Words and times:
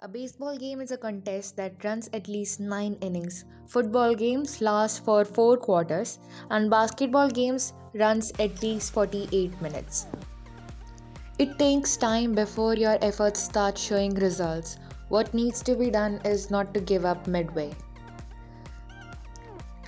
A 0.00 0.08
baseball 0.08 0.58
game 0.58 0.82
is 0.82 0.90
a 0.90 0.98
contest 0.98 1.56
that 1.56 1.82
runs 1.82 2.10
at 2.12 2.28
least 2.28 2.60
9 2.60 2.98
innings. 3.00 3.46
Football 3.66 4.14
games 4.14 4.60
last 4.60 5.02
for 5.02 5.24
4 5.24 5.56
quarters 5.56 6.18
and 6.50 6.68
basketball 6.68 7.30
games 7.30 7.72
runs 7.94 8.30
at 8.38 8.62
least 8.62 8.92
48 8.92 9.58
minutes. 9.62 10.06
It 11.38 11.58
takes 11.58 11.96
time 11.96 12.34
before 12.34 12.74
your 12.74 12.98
efforts 13.00 13.42
start 13.42 13.78
showing 13.78 14.14
results. 14.16 14.76
What 15.08 15.32
needs 15.32 15.62
to 15.62 15.74
be 15.74 15.90
done 15.90 16.20
is 16.26 16.50
not 16.50 16.74
to 16.74 16.80
give 16.80 17.06
up 17.06 17.26
midway. 17.26 17.74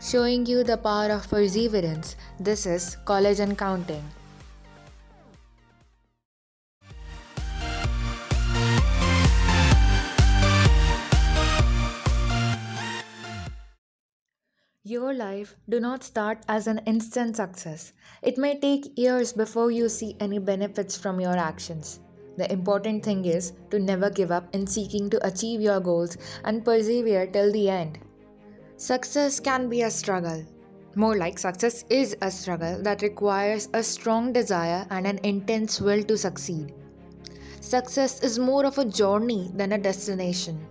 Showing 0.01 0.47
you 0.47 0.65
the 0.65 0.79
power 0.79 1.11
of 1.11 1.29
perseverance. 1.29 2.17
This 2.41 2.65
is 2.65 2.97
College 3.05 3.41
and 3.41 3.59
Counting. 3.59 4.05
Your 14.89 15.13
life 15.13 15.55
do 15.69 15.81
not 15.81 16.03
start 16.03 16.39
as 16.49 16.67
an 16.67 16.81
instant 16.87 17.37
success. 17.37 17.93
It 18.23 18.39
may 18.39 18.59
take 18.59 18.97
years 18.99 19.35
before 19.35 19.71
you 19.71 19.87
see 19.87 20.17
any 20.19 20.39
benefits 20.39 20.97
from 20.97 21.21
your 21.21 21.37
actions. 21.37 22.01
The 22.39 22.51
important 22.51 23.05
thing 23.05 23.27
is 23.27 23.53
to 23.71 23.79
never 23.79 24.09
give 24.09 24.31
up 24.31 24.49
in 24.55 24.67
seeking 24.67 25.11
to 25.11 25.27
achieve 25.27 25.61
your 25.61 25.79
goals 25.79 26.17
and 26.45 26.65
persevere 26.65 27.27
till 27.27 27.53
the 27.53 27.69
end. 27.69 27.99
Success 28.79 29.39
can 29.41 29.69
be 29.69 29.83
a 29.83 29.91
struggle. 29.91 30.43
More 30.95 31.19
like 31.19 31.39
success 31.39 31.85
is 31.91 32.17
a 32.23 32.31
struggle 32.31 32.83
that 32.83 33.03
requires 33.03 33.69
a 33.75 33.83
strong 33.83 34.33
desire 34.33 34.87
and 34.89 35.07
an 35.07 35.21
intense 35.23 35.83
will 35.83 36.03
to 36.05 36.17
succeed. 36.17 36.73
Success 37.61 38.23
is 38.23 38.39
more 38.39 38.65
of 38.65 38.79
a 38.79 38.87
journey 38.87 39.51
than 39.55 39.73
a 39.73 39.79
destination. 39.79 40.67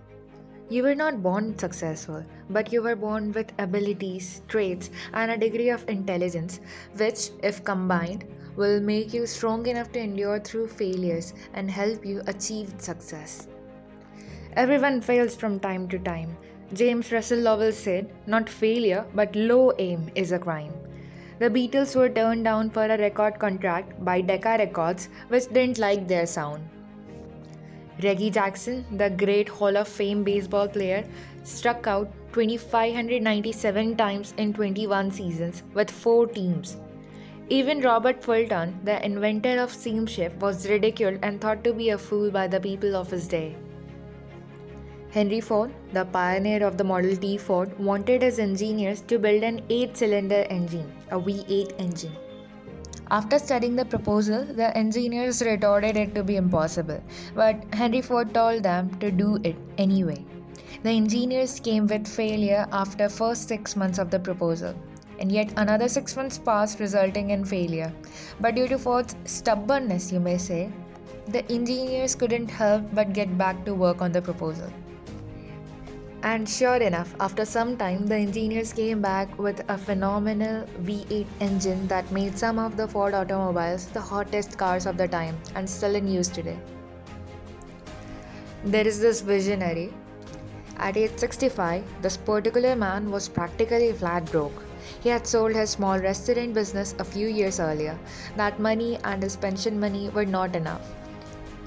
You 0.70 0.82
were 0.82 0.94
not 0.94 1.22
born 1.22 1.58
successful, 1.58 2.24
but 2.50 2.70
you 2.72 2.82
were 2.82 2.96
born 2.96 3.32
with 3.32 3.52
abilities, 3.58 4.42
traits, 4.48 4.90
and 5.14 5.30
a 5.30 5.36
degree 5.38 5.70
of 5.70 5.88
intelligence 5.88 6.60
which, 6.96 7.30
if 7.42 7.64
combined, 7.64 8.26
will 8.54 8.78
make 8.78 9.14
you 9.14 9.26
strong 9.26 9.66
enough 9.66 9.90
to 9.92 10.00
endure 10.00 10.38
through 10.38 10.68
failures 10.68 11.32
and 11.54 11.70
help 11.70 12.04
you 12.04 12.22
achieve 12.26 12.74
success. 12.76 13.48
Everyone 14.56 15.00
fails 15.00 15.34
from 15.34 15.58
time 15.58 15.88
to 15.88 15.98
time. 15.98 16.36
James 16.74 17.12
Russell 17.12 17.38
Lowell 17.38 17.72
said, 17.72 18.12
Not 18.26 18.46
failure, 18.46 19.06
but 19.14 19.34
low 19.34 19.72
aim 19.78 20.10
is 20.14 20.32
a 20.32 20.38
crime. 20.38 20.74
The 21.38 21.48
Beatles 21.48 21.96
were 21.96 22.10
turned 22.10 22.44
down 22.44 22.68
for 22.68 22.84
a 22.84 22.98
record 22.98 23.38
contract 23.38 24.04
by 24.04 24.20
Decca 24.20 24.56
Records, 24.58 25.08
which 25.28 25.48
didn't 25.48 25.78
like 25.78 26.08
their 26.08 26.26
sound. 26.26 26.68
Reggie 28.02 28.30
Jackson, 28.30 28.84
the 28.96 29.10
great 29.10 29.48
Hall 29.48 29.76
of 29.76 29.88
Fame 29.88 30.22
baseball 30.22 30.68
player, 30.68 31.04
struck 31.42 31.86
out 31.88 32.08
2,597 32.32 33.96
times 33.96 34.34
in 34.36 34.52
21 34.54 35.10
seasons 35.10 35.64
with 35.74 35.90
four 35.90 36.26
teams. 36.26 36.76
Even 37.48 37.80
Robert 37.80 38.22
Fulton, 38.22 38.78
the 38.84 39.04
inventor 39.04 39.58
of 39.58 39.72
steamship, 39.72 40.38
was 40.40 40.68
ridiculed 40.68 41.18
and 41.22 41.40
thought 41.40 41.64
to 41.64 41.72
be 41.72 41.90
a 41.90 41.98
fool 41.98 42.30
by 42.30 42.46
the 42.46 42.60
people 42.60 42.94
of 42.94 43.10
his 43.10 43.26
day. 43.26 43.56
Henry 45.10 45.40
Ford, 45.40 45.72
the 45.92 46.04
pioneer 46.04 46.64
of 46.64 46.76
the 46.76 46.84
Model 46.84 47.16
T 47.16 47.36
Ford, 47.36 47.76
wanted 47.80 48.22
his 48.22 48.38
engineers 48.38 49.00
to 49.02 49.18
build 49.18 49.42
an 49.42 49.62
8 49.70 49.96
cylinder 49.96 50.46
engine, 50.50 50.92
a 51.10 51.18
V8 51.18 51.74
engine. 51.80 52.12
After 53.10 53.38
studying 53.38 53.74
the 53.74 53.86
proposal, 53.86 54.44
the 54.44 54.76
engineers 54.76 55.40
retorted 55.40 55.96
it 55.96 56.14
to 56.14 56.22
be 56.22 56.36
impossible, 56.36 57.02
but 57.34 57.56
Henry 57.72 58.02
Ford 58.02 58.34
told 58.34 58.62
them 58.62 58.90
to 59.00 59.10
do 59.10 59.38
it 59.44 59.56
anyway. 59.78 60.26
The 60.82 60.90
engineers 60.90 61.58
came 61.58 61.86
with 61.86 62.06
failure 62.06 62.66
after 62.70 63.08
first 63.08 63.48
6 63.48 63.76
months 63.76 63.98
of 63.98 64.10
the 64.10 64.18
proposal, 64.18 64.74
and 65.18 65.32
yet 65.32 65.54
another 65.56 65.88
6 65.88 66.16
months 66.16 66.36
passed 66.36 66.80
resulting 66.80 67.30
in 67.30 67.46
failure. 67.46 67.90
But 68.40 68.56
due 68.56 68.68
to 68.68 68.78
Ford's 68.78 69.16
stubbornness, 69.24 70.12
you 70.12 70.20
may 70.20 70.36
say, 70.36 70.70
the 71.28 71.50
engineers 71.50 72.14
couldn't 72.14 72.50
help 72.50 72.82
but 72.92 73.14
get 73.14 73.38
back 73.38 73.64
to 73.64 73.74
work 73.74 74.02
on 74.02 74.12
the 74.12 74.20
proposal. 74.20 74.70
And 76.22 76.48
sure 76.48 76.76
enough, 76.76 77.14
after 77.20 77.44
some 77.44 77.76
time, 77.76 78.06
the 78.06 78.16
engineers 78.16 78.72
came 78.72 79.00
back 79.00 79.38
with 79.38 79.62
a 79.68 79.78
phenomenal 79.78 80.66
V8 80.82 81.26
engine 81.40 81.86
that 81.86 82.10
made 82.10 82.36
some 82.36 82.58
of 82.58 82.76
the 82.76 82.88
Ford 82.88 83.14
automobiles 83.14 83.86
the 83.86 84.00
hottest 84.00 84.58
cars 84.58 84.84
of 84.86 84.96
the 84.96 85.06
time 85.06 85.38
and 85.54 85.70
still 85.70 85.94
in 85.94 86.08
use 86.08 86.28
today. 86.28 86.58
There 88.64 88.86
is 88.86 89.00
this 89.00 89.20
visionary. 89.20 89.92
At 90.78 90.96
age 90.96 91.16
65, 91.16 91.84
this 92.02 92.16
particular 92.16 92.74
man 92.74 93.12
was 93.12 93.28
practically 93.28 93.92
flat 93.92 94.24
broke. 94.32 94.64
He 95.00 95.08
had 95.08 95.24
sold 95.24 95.54
his 95.54 95.70
small 95.70 96.00
restaurant 96.00 96.52
business 96.52 96.96
a 96.98 97.04
few 97.04 97.28
years 97.28 97.60
earlier. 97.60 97.96
That 98.36 98.58
money 98.58 98.98
and 99.04 99.22
his 99.22 99.36
pension 99.36 99.78
money 99.78 100.08
were 100.10 100.26
not 100.26 100.56
enough. 100.56 100.82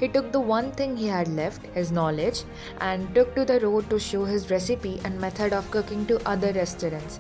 He 0.02 0.08
took 0.08 0.32
the 0.32 0.40
one 0.40 0.72
thing 0.72 0.98
he 0.98 1.08
had 1.08 1.28
left, 1.28 1.66
his 1.76 1.92
knowledge, 1.92 2.44
and 2.80 3.14
took 3.14 3.36
to 3.36 3.46
the 3.46 3.60
road 3.60 3.88
to 3.92 4.00
show 4.00 4.26
his 4.26 4.50
recipe 4.50 5.00
and 5.06 5.22
method 5.22 5.54
of 5.54 5.70
cooking 5.70 6.08
to 6.08 6.20
other 6.28 6.52
restaurants. 6.54 7.20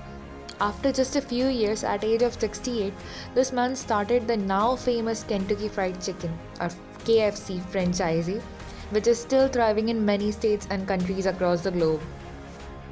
After 0.59 0.91
just 0.91 1.15
a 1.15 1.21
few 1.21 1.47
years, 1.47 1.83
at 1.83 2.03
age 2.03 2.23
of 2.23 2.39
68, 2.39 2.91
this 3.35 3.51
man 3.51 3.75
started 3.75 4.27
the 4.27 4.37
now 4.37 4.75
famous 4.75 5.23
Kentucky 5.23 5.67
Fried 5.67 6.01
Chicken, 6.01 6.33
or 6.59 6.69
KFC 7.05 7.59
franchisee, 7.71 8.41
which 8.89 9.05
is 9.05 9.19
still 9.19 9.47
thriving 9.47 9.89
in 9.89 10.03
many 10.03 10.31
states 10.31 10.67
and 10.71 10.87
countries 10.87 11.27
across 11.27 11.61
the 11.61 11.69
globe. 11.69 12.01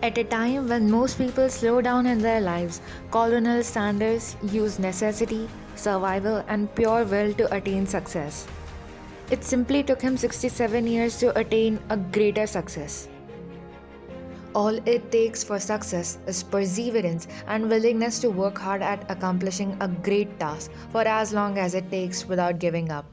At 0.04 0.20
a 0.20 0.24
time 0.24 0.70
when 0.70 0.92
most 0.92 1.18
people 1.18 1.50
slow 1.50 1.82
down 1.82 2.06
in 2.06 2.20
their 2.20 2.42
lives, 2.42 2.80
Colonel 3.10 3.64
Sanders 3.64 4.36
used 4.44 4.80
necessity, 4.80 5.50
survival, 5.76 6.44
and 6.48 6.74
pure 6.76 7.06
will 7.06 7.34
to 7.34 7.52
attain 7.56 7.88
success. 7.88 8.48
It 9.32 9.44
simply 9.44 9.84
took 9.84 10.02
him 10.02 10.18
67 10.18 10.88
years 10.88 11.20
to 11.20 11.38
attain 11.38 11.80
a 11.90 11.98
greater 11.98 12.48
success. 12.48 13.08
All 14.56 14.80
it 14.88 15.12
takes 15.12 15.44
for 15.44 15.60
success 15.60 16.18
is 16.26 16.42
perseverance 16.42 17.28
and 17.46 17.70
willingness 17.70 18.18
to 18.22 18.32
work 18.32 18.58
hard 18.58 18.82
at 18.82 19.06
accomplishing 19.12 19.78
a 19.82 19.88
great 19.88 20.40
task 20.40 20.72
for 20.90 21.02
as 21.02 21.32
long 21.32 21.60
as 21.60 21.76
it 21.76 21.92
takes 21.92 22.26
without 22.28 22.58
giving 22.58 22.90
up. 22.90 23.06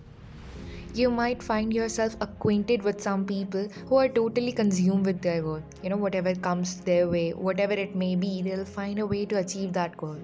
You 0.94 1.10
might 1.10 1.42
find 1.42 1.74
yourself 1.74 2.16
acquainted 2.22 2.82
with 2.82 3.02
some 3.02 3.26
people 3.26 3.68
who 3.86 3.96
are 3.96 4.08
totally 4.08 4.52
consumed 4.52 5.04
with 5.04 5.20
their 5.20 5.42
goal. 5.42 5.62
You 5.82 5.90
know, 5.90 5.98
whatever 5.98 6.34
comes 6.34 6.80
their 6.80 7.10
way, 7.10 7.32
whatever 7.32 7.74
it 7.74 7.94
may 7.94 8.16
be, 8.16 8.40
they'll 8.40 8.64
find 8.64 9.00
a 9.00 9.06
way 9.06 9.26
to 9.26 9.36
achieve 9.40 9.74
that 9.74 9.98
goal. 9.98 10.16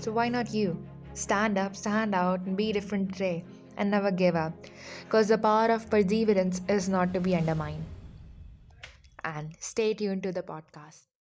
So, 0.00 0.10
why 0.10 0.30
not 0.30 0.54
you? 0.54 0.82
Stand 1.12 1.58
up, 1.58 1.76
stand 1.76 2.14
out, 2.14 2.40
and 2.46 2.56
be 2.56 2.72
different 2.72 3.12
today 3.12 3.44
and 3.76 3.90
never 3.90 4.10
give 4.10 4.36
up 4.36 4.52
because 5.04 5.28
the 5.28 5.38
power 5.38 5.70
of 5.70 5.88
perseverance 5.90 6.60
is 6.68 6.88
not 6.88 7.12
to 7.14 7.20
be 7.20 7.34
undermined. 7.34 7.84
And 9.24 9.56
stay 9.58 9.94
tuned 9.94 10.22
to 10.24 10.32
the 10.32 10.42
podcast. 10.42 11.13